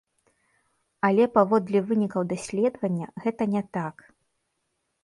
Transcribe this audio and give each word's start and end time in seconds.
Але 1.09 1.27
паводле 1.35 1.79
вынікаў 1.91 2.21
даследавання, 2.35 3.07
гэта 3.27 3.43
не 3.55 3.63
так. 3.81 3.95